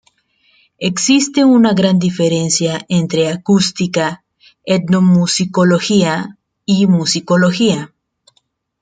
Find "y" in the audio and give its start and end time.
6.65-6.87